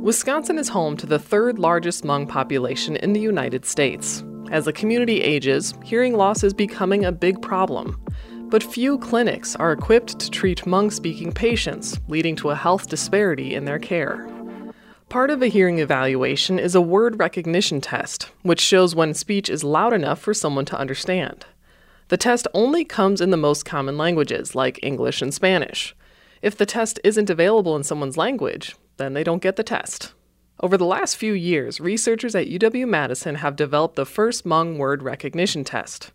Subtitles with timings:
[0.00, 4.22] Wisconsin is home to the third largest Hmong population in the United States.
[4.50, 8.00] As the community ages, hearing loss is becoming a big problem.
[8.48, 13.56] But few clinics are equipped to treat Hmong speaking patients, leading to a health disparity
[13.56, 14.28] in their care.
[15.08, 19.64] Part of a hearing evaluation is a word recognition test, which shows when speech is
[19.64, 21.44] loud enough for someone to understand.
[22.06, 25.94] The test only comes in the most common languages, like English and Spanish.
[26.40, 30.12] If the test isn't available in someone's language, then they don't get the test.
[30.60, 35.02] Over the last few years, researchers at UW Madison have developed the first Hmong word
[35.02, 36.12] recognition test.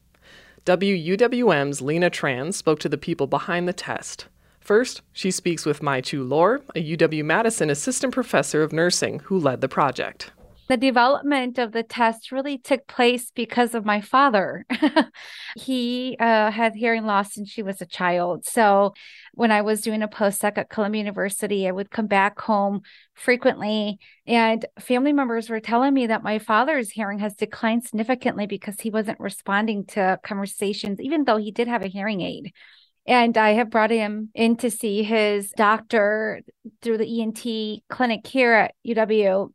[0.65, 4.27] WUWM's Lena Tran spoke to the people behind the test.
[4.59, 9.37] First, she speaks with Mai Chu Lor, a UW Madison assistant professor of nursing who
[9.37, 10.31] led the project
[10.69, 14.65] the development of the test really took place because of my father.
[15.57, 18.45] he uh, had hearing loss since she was a child.
[18.45, 18.93] So
[19.33, 22.81] when I was doing a postdoc at Columbia University, I would come back home
[23.13, 28.79] frequently, and family members were telling me that my father's hearing has declined significantly because
[28.79, 32.53] he wasn't responding to conversations, even though he did have a hearing aid.
[33.05, 36.41] And I have brought him in to see his doctor
[36.81, 39.51] through the ENT clinic here at UW.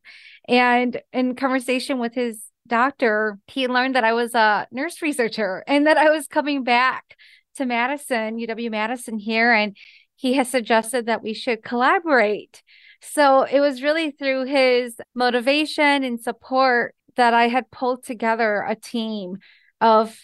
[0.48, 5.86] And in conversation with his doctor, he learned that I was a nurse researcher and
[5.86, 7.16] that I was coming back
[7.56, 9.52] to Madison, UW Madison here.
[9.52, 9.76] And
[10.16, 12.62] he has suggested that we should collaborate.
[13.00, 18.74] So it was really through his motivation and support that I had pulled together a
[18.74, 19.38] team
[19.80, 20.18] of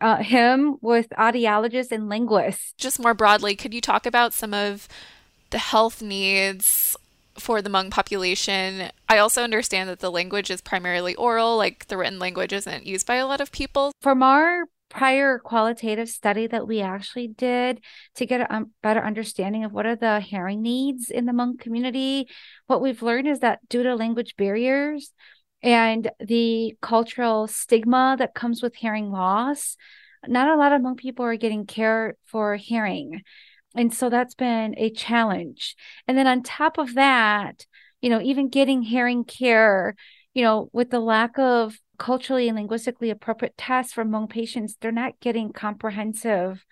[0.00, 2.74] uh, him with audiologists and linguists.
[2.76, 4.88] Just more broadly, could you talk about some of
[5.50, 6.96] the health needs
[7.40, 8.90] for the Hmong population?
[9.08, 13.06] I also understand that the language is primarily oral, like the written language isn't used
[13.06, 13.92] by a lot of people.
[14.00, 17.80] From our prior qualitative study that we actually did
[18.14, 21.58] to get a um, better understanding of what are the hearing needs in the Hmong
[21.58, 22.28] community,
[22.66, 25.12] what we've learned is that due to language barriers,
[25.62, 29.76] and the cultural stigma that comes with hearing loss,
[30.26, 33.22] not a lot of Hmong people are getting care for hearing.
[33.78, 35.76] And so that's been a challenge.
[36.06, 37.64] And then on top of that,
[38.00, 39.94] you know, even getting hearing care,
[40.34, 44.92] you know, with the lack of culturally and linguistically appropriate tests for Hmong patients, they're
[44.92, 46.64] not getting comprehensive,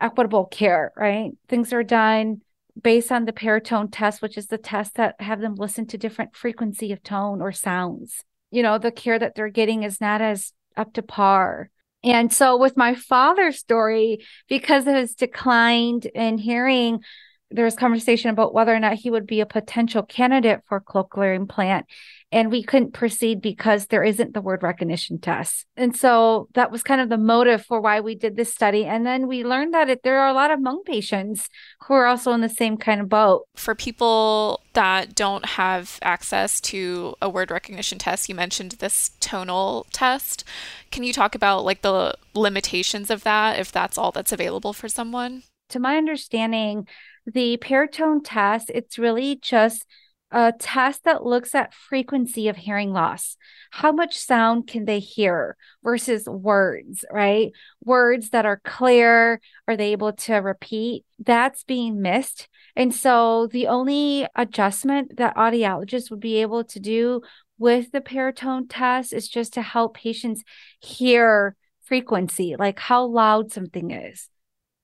[0.00, 1.30] equitable care, right?
[1.48, 2.42] Things are done
[2.80, 5.98] based on the pure tone test, which is the test that have them listen to
[5.98, 10.20] different frequency of tone or sounds you know the care that they're getting is not
[10.20, 11.70] as up to par
[12.04, 17.00] and so with my father's story because of his declined in hearing
[17.50, 21.34] there was conversation about whether or not he would be a potential candidate for cochlear
[21.34, 21.86] implant
[22.30, 25.64] and we couldn't proceed because there isn't the word recognition test.
[25.76, 28.84] And so that was kind of the motive for why we did this study.
[28.84, 31.48] And then we learned that it, there are a lot of Hmong patients
[31.86, 33.46] who are also in the same kind of boat.
[33.56, 39.86] For people that don't have access to a word recognition test you mentioned this tonal
[39.92, 40.44] test.
[40.90, 44.88] Can you talk about like the limitations of that if that's all that's available for
[44.88, 45.44] someone?
[45.70, 46.86] To my understanding
[47.32, 49.84] the pure tone test it's really just
[50.30, 53.36] a test that looks at frequency of hearing loss.
[53.70, 57.52] How much sound can they hear versus words, right?
[57.82, 61.04] Words that are clear, are they able to repeat?
[61.18, 62.48] That's being missed.
[62.76, 67.22] And so the only adjustment that audiologists would be able to do
[67.58, 70.44] with the pure tone test is just to help patients
[70.80, 74.28] hear frequency, like how loud something is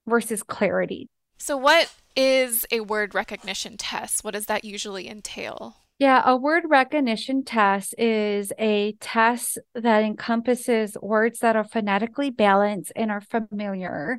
[0.06, 1.08] versus clarity.
[1.38, 4.24] So, what is a word recognition test?
[4.24, 5.76] What does that usually entail?
[5.98, 12.92] Yeah, a word recognition test is a test that encompasses words that are phonetically balanced
[12.96, 14.18] and are familiar.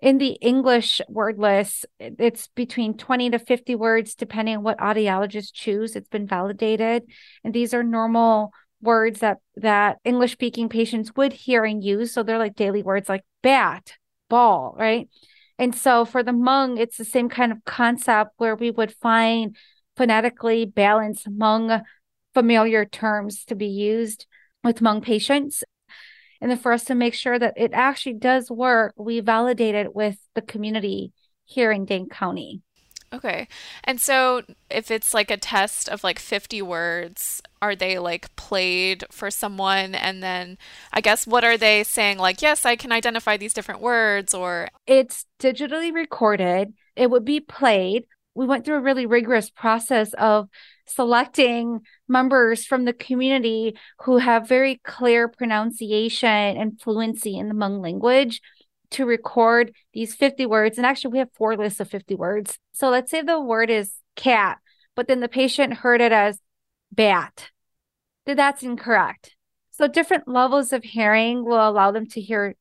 [0.00, 5.52] In the English word list, it's between 20 to 50 words, depending on what audiologists
[5.52, 5.96] choose.
[5.96, 7.04] It's been validated.
[7.42, 8.52] And these are normal
[8.82, 12.12] words that, that English speaking patients would hear and use.
[12.12, 13.94] So they're like daily words like bat,
[14.28, 15.08] ball, right?
[15.58, 19.56] And so for the Hmong, it's the same kind of concept where we would find
[19.96, 21.82] phonetically balanced Hmong
[22.32, 24.26] familiar terms to be used
[24.64, 25.62] with Hmong patients.
[26.40, 29.94] And then for us to make sure that it actually does work, we validate it
[29.94, 31.12] with the community
[31.44, 32.62] here in Dane County.
[33.12, 33.46] Okay.
[33.84, 39.04] And so if it's like a test of like 50 words, are they like played
[39.10, 39.94] for someone?
[39.94, 40.58] And then
[40.92, 42.18] I guess what are they saying?
[42.18, 44.68] Like, yes, I can identify these different words or.
[44.86, 48.04] It's digitally recorded, it would be played.
[48.34, 50.48] We went through a really rigorous process of
[50.86, 57.80] selecting members from the community who have very clear pronunciation and fluency in the Hmong
[57.80, 58.42] language
[58.90, 60.76] to record these 50 words.
[60.76, 62.58] And actually, we have four lists of 50 words.
[62.72, 64.58] So let's say the word is cat,
[64.94, 66.38] but then the patient heard it as
[66.92, 67.50] bat.
[68.26, 69.36] That's incorrect.
[69.72, 72.54] So different levels of hearing will allow them to hear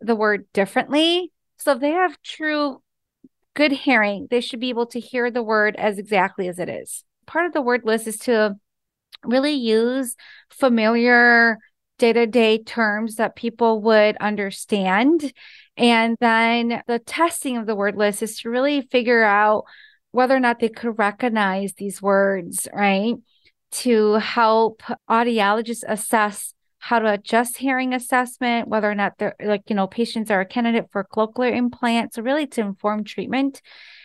[0.00, 1.32] the word differently.
[1.58, 2.82] So if they have true
[3.54, 7.04] good hearing, they should be able to hear the word as exactly as it is.
[7.26, 8.56] Part of the word list is to
[9.24, 10.16] really use
[10.50, 11.58] familiar
[11.98, 15.32] day to day terms that people would understand.
[15.76, 19.64] And then the testing of the word list is to really figure out
[20.10, 23.14] whether or not they could recognize these words, right?
[23.72, 29.76] To help audiologists assess how to adjust hearing assessment, whether or not they're like, you
[29.76, 33.62] know, patients are a candidate for cochlear implants, so really to inform treatment.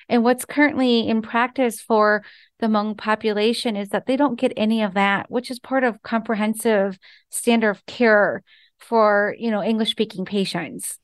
[0.07, 2.23] And what's currently in practice for
[2.59, 6.03] the Hmong population is that they don't get any of that, which is part of
[6.03, 6.99] comprehensive
[7.29, 8.43] standard of care
[8.77, 10.99] for, you know, English speaking patients.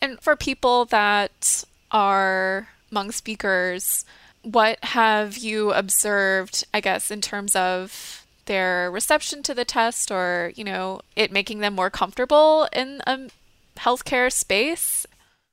[0.00, 4.04] And for people that are Hmong speakers,
[4.42, 10.52] what have you observed, I guess, in terms of their reception to the test or,
[10.56, 13.28] you know, it making them more comfortable in a
[13.76, 15.06] healthcare space.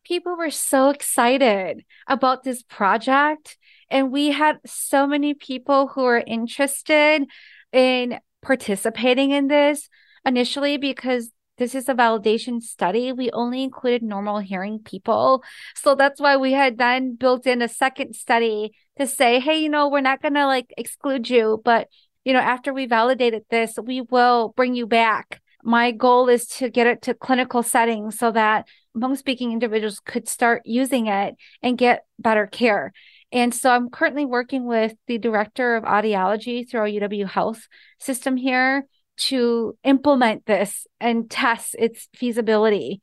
[0.04, 3.58] People were so excited about this project.
[3.92, 7.26] And we had so many people who were interested
[7.72, 9.90] in participating in this
[10.26, 13.12] initially because this is a validation study.
[13.12, 15.44] We only included normal hearing people.
[15.76, 19.70] So that's why we had then built in a second study to say, hey, you
[19.70, 21.90] know, we're not going to like exclude you, but
[22.24, 25.42] you know, after we validated this, we will bring you back.
[25.62, 28.66] My goal is to get it to clinical settings so that
[28.96, 32.94] Hmong speaking individuals could start using it and get better care.
[33.32, 37.68] And so I'm currently working with the director of audiology through our UW Health
[38.00, 38.88] system here
[39.20, 43.02] to implement this and test its feasibility.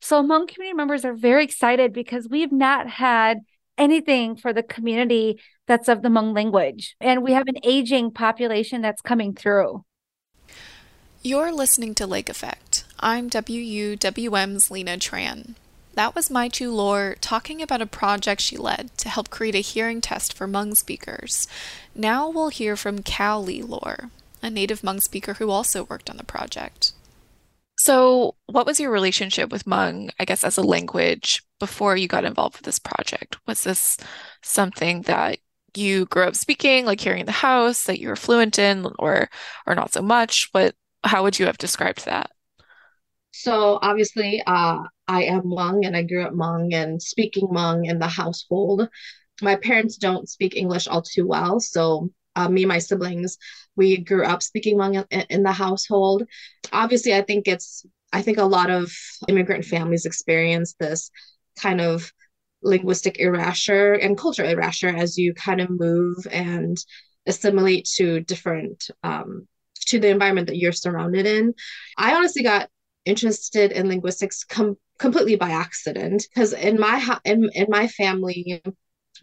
[0.00, 3.38] So Hmong community members are very excited because we've not had
[3.78, 6.96] anything for the community that's of the Hmong language.
[7.00, 9.84] And we have an aging population that's coming through.
[11.22, 12.84] You're listening to Lake Effect.
[12.98, 15.54] I'm WUWM's Lena Tran.
[15.94, 19.58] That was Mai Chu Lor talking about a project she led to help create a
[19.58, 21.46] hearing test for Hmong speakers.
[21.94, 24.10] Now we'll hear from Kao Lee Lor,
[24.42, 26.92] a native Hmong speaker who also worked on the project.
[27.78, 32.24] So, what was your relationship with Hmong, I guess, as a language before you got
[32.24, 33.38] involved with this project?
[33.46, 33.96] Was this
[34.42, 35.38] something that
[35.74, 39.28] you grew up speaking, like hearing in the house, that you were fluent in, or
[39.66, 40.48] or not so much?
[40.52, 40.74] What
[41.04, 42.30] how would you have described that?
[43.32, 44.78] So obviously, uh,
[45.08, 48.88] I am Hmong and I grew up Hmong and speaking Hmong in the household.
[49.40, 53.38] My parents don't speak English all too well, so uh, me and my siblings
[53.76, 56.24] we grew up speaking Hmong in, the household.
[56.72, 58.92] Obviously, I think it's I think a lot of
[59.28, 61.10] immigrant families experience this
[61.58, 62.12] kind of
[62.62, 66.76] linguistic erasure and cultural erasure as you kind of move and
[67.26, 69.48] assimilate to different um,
[69.86, 71.54] to the environment that you're surrounded in.
[71.96, 72.68] I honestly got
[73.04, 78.62] interested in linguistics com- completely by accident because in my in, in my family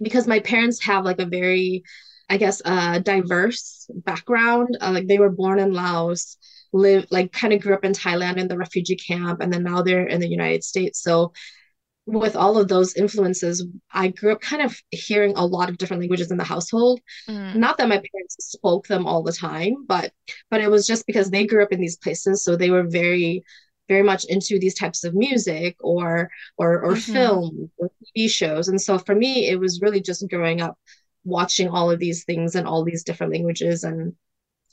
[0.02, 1.84] because my parents have like a very
[2.30, 4.78] I guess, a diverse background.
[4.82, 6.38] Uh, like they were born in Laos,
[6.74, 9.82] live like kind of grew up in Thailand in the refugee camp, and then now
[9.82, 11.02] they're in the United States.
[11.02, 11.34] So
[12.06, 16.02] with all of those influences, I grew up kind of hearing a lot of different
[16.02, 17.00] languages in the household.
[17.28, 17.56] Mm.
[17.56, 20.12] Not that my parents spoke them all the time, but
[20.50, 23.44] but it was just because they grew up in these places, so they were very
[23.88, 27.14] very much into these types of music or or or mm-hmm.
[27.14, 28.68] film or TV shows.
[28.68, 30.78] And so for me, it was really just growing up
[31.24, 33.84] watching all of these things in all these different languages.
[33.84, 34.14] And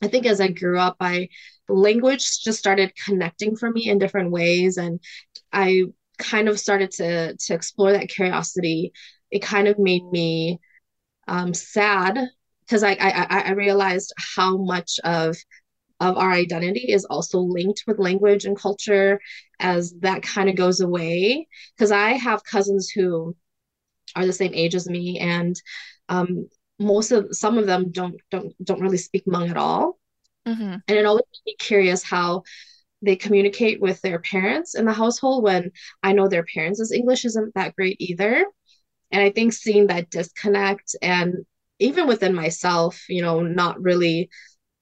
[0.03, 1.29] i think as i grew up i
[1.69, 4.77] language just started connecting for me in different ways.
[4.77, 5.01] And
[5.53, 5.85] i
[6.19, 8.93] kind of started to to explore that curiosity.
[9.31, 10.61] It kind of made me
[11.29, 12.19] um, sad
[12.61, 15.37] because I, I i realized how much of
[16.01, 19.21] of our identity is also linked with language and culture
[19.61, 21.49] as that kind of goes away.
[21.77, 23.35] Because i have cousins who
[24.15, 25.61] are the same age as me and
[26.09, 26.49] um,
[26.79, 29.99] most of some of them don't don't don't really speak Hmong at all,
[30.47, 30.63] mm-hmm.
[30.63, 32.43] and it always makes me curious how
[33.03, 35.71] they communicate with their parents in the household when
[36.03, 38.45] I know their parents' English isn't that great either.
[39.13, 41.47] And I think seeing that disconnect and
[41.79, 44.31] even within myself, you know, not really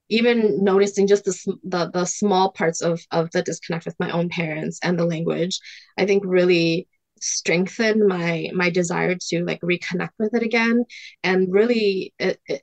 [0.09, 4.29] even noticing just the, the the small parts of of the disconnect with my own
[4.29, 5.59] parents and the language,
[5.97, 6.87] I think really
[7.25, 10.83] strengthen my my desire to like reconnect with it again
[11.23, 12.13] and really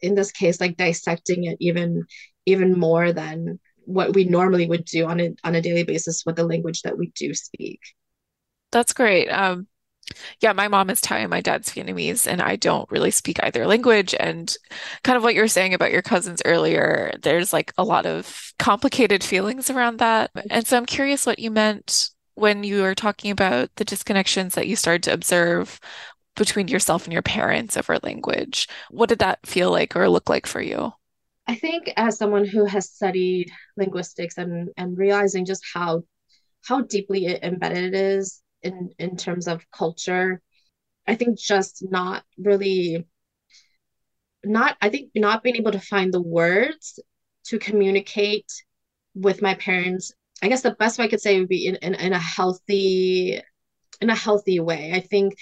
[0.02, 2.04] in this case like dissecting it even
[2.46, 6.36] even more than what we normally would do on a on a daily basis with
[6.36, 7.80] the language that we do speak
[8.70, 9.66] that's great um
[10.42, 13.66] Yeah, my mom is Thai and my dad's Vietnamese, and I don't really speak either
[13.66, 14.14] language.
[14.20, 14.54] And
[15.04, 18.52] kind of what you were saying about your cousins earlier, there's like a lot of
[18.60, 20.32] complicated feelings around that.
[20.50, 24.68] And so I'm curious what you meant when you were talking about the disconnections that
[24.68, 25.80] you started to observe
[26.36, 28.68] between yourself and your parents over language.
[28.90, 30.92] What did that feel like or look like for you?
[31.46, 36.02] I think as someone who has studied linguistics and and realizing just how
[36.64, 40.40] how deeply embedded it is in in terms of culture,
[41.06, 43.06] I think just not really
[44.44, 46.98] not I think not being able to find the words
[47.46, 48.50] to communicate
[49.14, 50.12] with my parents.
[50.42, 53.40] I guess the best way I could say would be in, in, in a healthy
[54.00, 54.92] in a healthy way.
[54.92, 55.34] I think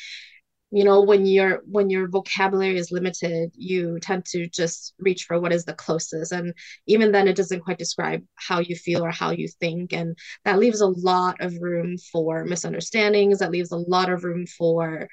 [0.70, 5.40] you know when your when your vocabulary is limited you tend to just reach for
[5.40, 6.32] what is the closest.
[6.32, 6.54] And
[6.86, 9.92] even then it doesn't quite describe how you feel or how you think.
[9.92, 13.38] And that leaves a lot of room for misunderstandings.
[13.40, 15.08] That leaves a lot of room for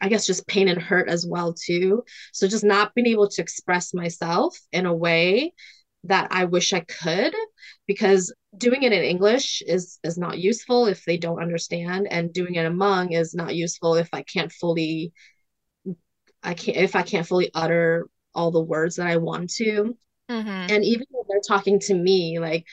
[0.00, 2.04] i guess just pain and hurt as well too.
[2.32, 5.52] So just not being able to express myself in a way
[6.04, 7.34] that I wish I could
[7.86, 12.56] because doing it in English is is not useful if they don't understand and doing
[12.56, 15.12] it Hmong is not useful if I can't fully
[16.42, 19.96] I can't if I can't fully utter all the words that I want to.
[20.30, 20.48] Mm-hmm.
[20.48, 22.66] And even when they're talking to me, like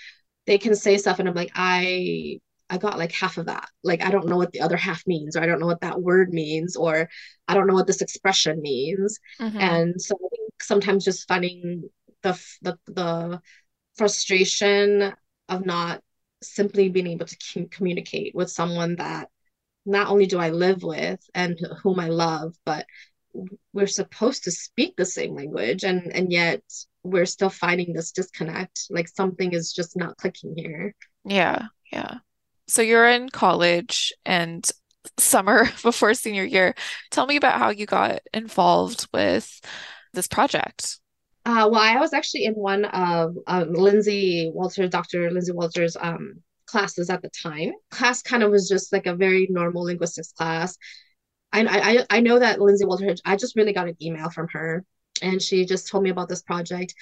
[0.48, 3.67] they can say stuff and I'm like, I I got like half of that.
[3.83, 6.01] Like I don't know what the other half means, or I don't know what that
[6.01, 7.09] word means, or
[7.48, 9.19] I don't know what this expression means.
[9.39, 9.59] Mm-hmm.
[9.59, 11.89] And so I think sometimes just finding
[12.24, 13.42] the the the
[13.98, 15.14] frustration
[15.48, 16.02] of not
[16.42, 19.30] simply being able to communicate with someone that
[19.86, 22.86] not only do I live with and whom I love, but
[23.74, 26.64] we're supposed to speak the same language and and yet
[27.04, 28.88] we're still finding this disconnect.
[28.90, 30.96] Like something is just not clicking here.
[31.26, 32.20] Yeah yeah.
[32.68, 34.70] So you're in college and
[35.18, 36.76] summer before senior year.
[37.12, 39.60] Tell me about how you got involved with
[40.14, 41.00] this project
[41.50, 45.32] uh, well, I was actually in one of um, Lindsay Walters, Dr.
[45.32, 47.72] Lindsay Walters' um, classes at the time.
[47.89, 50.77] Class kind of was just like a very normal linguistics class.
[51.51, 54.86] I, I, I know that Lindsay Walters, I just really got an email from her
[55.24, 56.94] and she just told me about this project.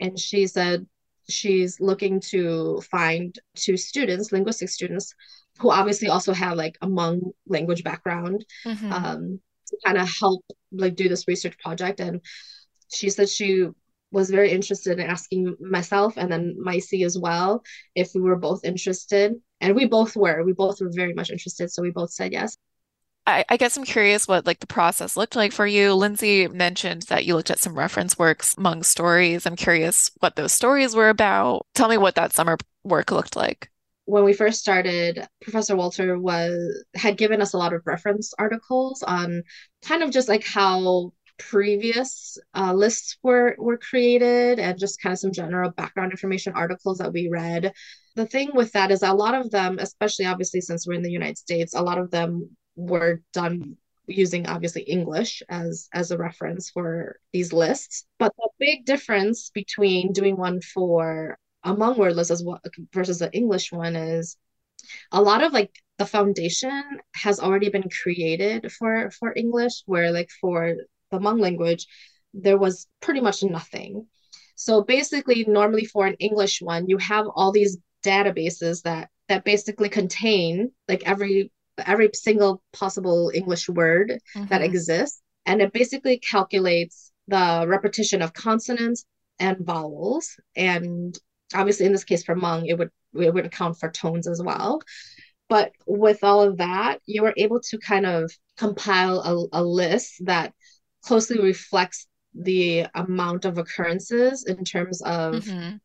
[0.00, 0.84] And she said
[1.30, 5.14] she's looking to find two students, linguistic students,
[5.60, 8.92] who obviously also have like a Hmong language background mm-hmm.
[8.92, 12.00] um, to kind of help like do this research project.
[12.00, 12.20] And
[12.92, 13.68] she said she
[14.12, 17.64] was very interested in asking myself and then Maisie as well
[17.94, 19.34] if we were both interested.
[19.60, 20.44] And we both were.
[20.44, 21.70] We both were very much interested.
[21.70, 22.56] So we both said yes.
[23.26, 25.94] I, I guess I'm curious what like the process looked like for you.
[25.94, 29.46] Lindsay mentioned that you looked at some reference works Hmong stories.
[29.46, 31.66] I'm curious what those stories were about.
[31.74, 33.70] Tell me what that summer work looked like
[34.04, 39.02] when we first started, Professor Walter was had given us a lot of reference articles
[39.02, 39.42] on
[39.82, 45.18] kind of just like how previous uh, lists were were created and just kind of
[45.18, 47.72] some general background information articles that we read.
[48.16, 51.10] The thing with that is a lot of them especially obviously since we're in the
[51.10, 56.70] united states a lot of them were done using obviously english as as a reference
[56.70, 58.06] for these lists.
[58.18, 62.60] But the big difference between doing one for a Hmong word list as well
[62.92, 64.36] versus the english one is
[65.12, 66.82] a lot of like the foundation
[67.14, 70.74] has already been created for for english where like for
[71.12, 71.86] the Hmong language,
[72.34, 74.06] there was pretty much nothing.
[74.56, 79.88] So basically, normally for an English one, you have all these databases that that basically
[79.88, 84.46] contain like every every single possible English word mm-hmm.
[84.46, 89.04] that exists, and it basically calculates the repetition of consonants
[89.38, 91.18] and vowels, and
[91.54, 94.80] obviously in this case for Hmong, it would it would account for tones as well.
[95.48, 100.24] But with all of that, you were able to kind of compile a, a list
[100.24, 100.54] that
[101.02, 105.76] closely reflects the amount of occurrences in terms of mm-hmm.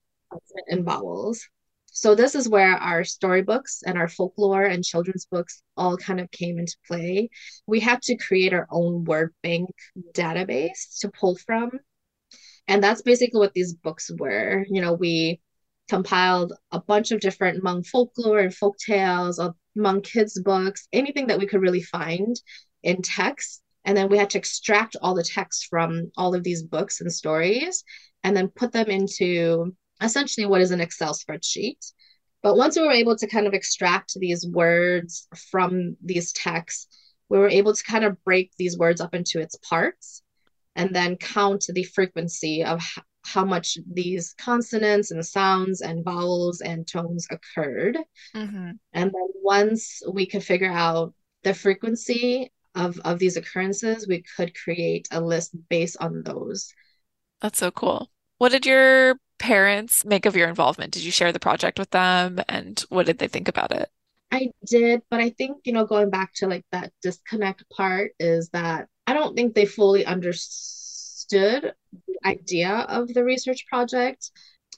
[0.67, 1.45] and vowels.
[1.91, 6.29] So this is where our storybooks and our folklore and children's books all kind of
[6.29, 7.29] came into play.
[7.65, 9.71] We had to create our own word bank
[10.13, 11.71] database to pull from.
[12.67, 14.63] And that's basically what these books were.
[14.69, 15.41] You know, we
[15.89, 19.39] compiled a bunch of different Hmong folklore and folk tales,
[19.75, 22.35] Hmong kids books, anything that we could really find
[22.83, 26.61] in text and then we had to extract all the text from all of these
[26.61, 27.85] books and stories
[28.23, 31.93] and then put them into essentially what is an Excel spreadsheet.
[32.43, 36.87] But once we were able to kind of extract these words from these texts,
[37.29, 40.21] we were able to kind of break these words up into its parts
[40.75, 46.59] and then count the frequency of h- how much these consonants and sounds and vowels
[46.59, 47.97] and tones occurred.
[48.35, 48.71] Mm-hmm.
[48.93, 51.13] And then once we could figure out
[51.43, 56.73] the frequency of of these occurrences, we could create a list based on those.
[57.41, 58.09] That's so cool.
[58.37, 60.93] What did your parents make of your involvement?
[60.93, 63.89] Did you share the project with them and what did they think about it?
[64.31, 68.49] I did, but I think, you know, going back to like that disconnect part is
[68.49, 71.73] that I don't think they fully understood
[72.07, 74.31] the idea of the research project.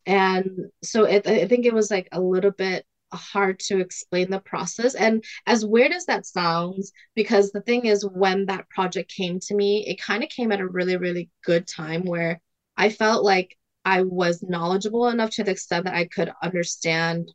[0.05, 4.39] And so it, I think it was like a little bit hard to explain the
[4.39, 4.95] process.
[4.95, 9.55] And as weird as that sounds, because the thing is, when that project came to
[9.55, 12.41] me, it kind of came at a really, really good time where
[12.77, 17.31] I felt like I was knowledgeable enough to the extent that I could understand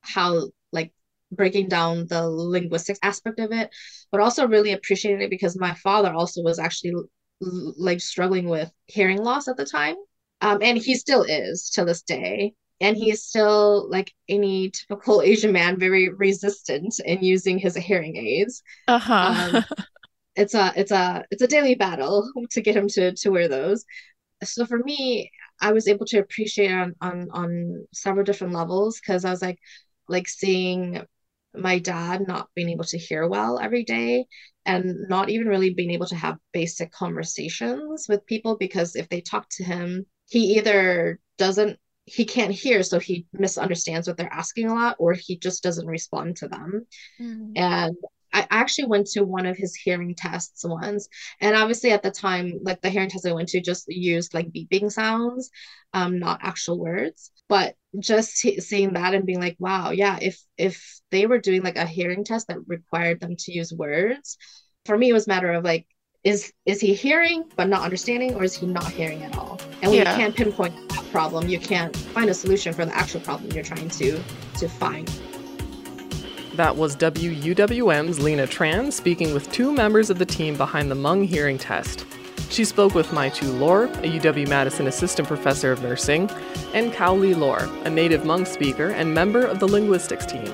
[0.00, 0.92] how like
[1.32, 3.70] breaking down the linguistics aspect of it,
[4.10, 6.94] but also really appreciated it because my father also was actually
[7.40, 9.96] like struggling with hearing loss at the time.
[10.40, 12.54] Um, and he still is to this day.
[12.80, 18.16] And he is still like any typical Asian man, very resistant in using his hearing
[18.16, 18.62] aids.
[18.88, 19.54] Uh-huh.
[19.54, 19.64] Um,
[20.36, 23.84] it's a it's a it's a daily battle to get him to to wear those.
[24.42, 29.24] So for me, I was able to appreciate on on on several different levels because
[29.24, 29.58] I was like
[30.08, 31.02] like seeing
[31.54, 34.26] my dad not being able to hear well every day
[34.64, 39.20] and not even really being able to have basic conversations with people because if they
[39.20, 44.68] talk to him he either doesn't he can't hear so he misunderstands what they're asking
[44.68, 46.86] a lot or he just doesn't respond to them
[47.20, 47.52] mm-hmm.
[47.56, 47.96] and
[48.32, 51.08] I actually went to one of his hearing tests once.
[51.40, 54.52] And obviously at the time, like the hearing test I went to just used like
[54.52, 55.50] beeping sounds,
[55.92, 57.30] um, not actual words.
[57.48, 61.76] But just seeing that and being like, wow, yeah, if if they were doing like
[61.76, 64.38] a hearing test that required them to use words,
[64.84, 65.86] for me it was a matter of like,
[66.22, 69.60] is is he hearing but not understanding or is he not hearing at all?
[69.82, 70.10] And yeah.
[70.10, 73.88] you can't pinpoint problem, you can't find a solution for the actual problem you're trying
[73.88, 74.20] to
[74.58, 75.08] to find.
[76.54, 81.26] That was WUWM's Lena Tran speaking with two members of the team behind the Hmong
[81.26, 82.04] hearing test.
[82.50, 86.28] She spoke with Mai Chu Lor, a UW Madison assistant professor of nursing,
[86.74, 90.52] and Kao Lee Lor, a native Hmong speaker and member of the linguistics team.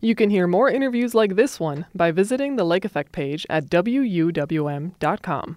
[0.00, 3.66] You can hear more interviews like this one by visiting the Lake Effect page at
[3.66, 5.56] WUWM.com.